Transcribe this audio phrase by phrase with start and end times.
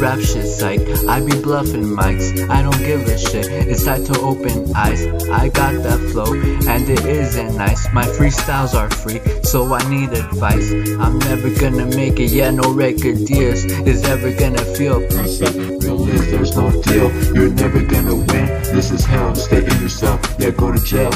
[0.00, 0.80] rap shit psych.
[1.08, 3.46] I be bluffing mics, I don't give a shit.
[3.46, 5.06] It's time to open eyes.
[5.28, 6.32] I got that flow,
[6.68, 7.92] and it isn't nice.
[7.92, 10.72] My freestyles are free, so I need advice.
[10.98, 15.00] I'm never gonna make it, yeah, no record deals is ever gonna feel.
[15.00, 18.46] Real is there's no deal, you're never gonna win.
[18.74, 21.12] This is hell, stay in yourself, yeah, go to jail.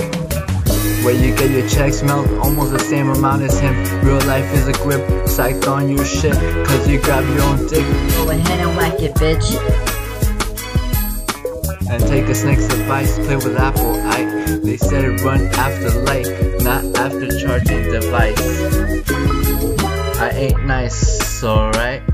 [1.04, 3.74] Where you get your checks melt almost the same amount as him.
[4.02, 6.32] Real life is a grip, psyched on your shit,
[6.66, 7.84] cause you grab your own dick.
[8.14, 9.52] Go ahead and whack it, bitch.
[11.90, 13.94] And take a snake's advice, play with Apple.
[14.00, 14.24] I
[14.64, 16.26] they said it run after light,
[16.62, 18.40] not after charging device.
[20.18, 22.13] I ain't nice, alright?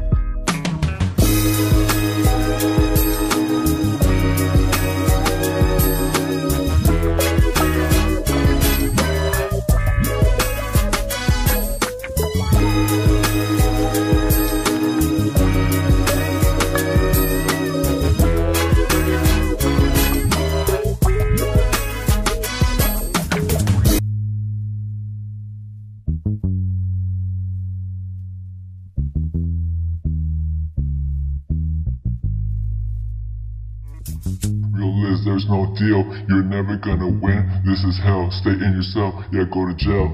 [34.73, 37.63] Real there's no deal, you're never gonna win.
[37.65, 40.09] This is hell, stay in yourself, yeah, go to jail.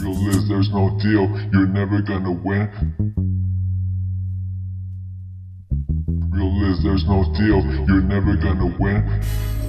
[0.00, 2.70] Real there's no deal, you're never gonna win.
[6.32, 9.59] Real there's no deal, you're never gonna win.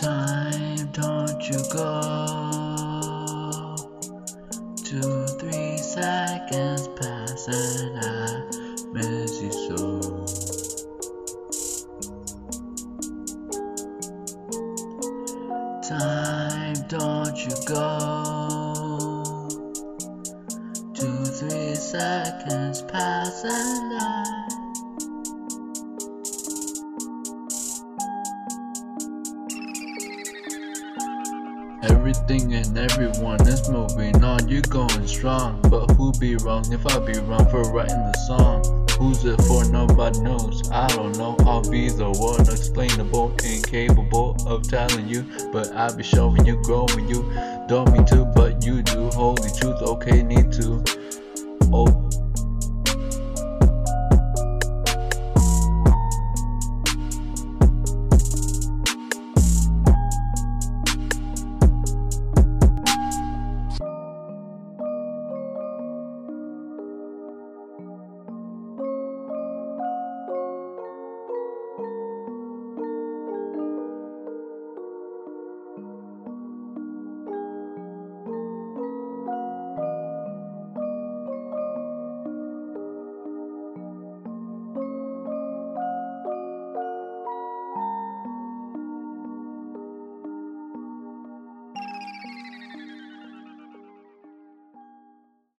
[0.00, 1.90] Time, don't you go.
[4.84, 8.42] Two, three seconds pass and I
[8.92, 10.00] miss you so.
[15.88, 19.48] Time, don't you go.
[20.92, 24.55] Two, three seconds pass and I.
[31.90, 35.60] Everything and everyone is moving on, you going strong.
[35.62, 38.86] But who be wrong if I be wrong for writing the song?
[38.98, 39.64] Who's it for?
[39.66, 40.68] Nobody knows.
[40.70, 41.36] I don't know.
[41.40, 45.24] I'll be the one explainable, incapable of telling you.
[45.52, 47.22] But I'll be showing you, growing you.
[47.68, 49.08] Don't mean to, but you do.
[49.10, 50.82] Holy truth, okay, need to.
[51.72, 52.05] Oh,